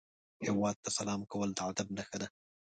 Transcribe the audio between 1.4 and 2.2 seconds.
د ادب نښه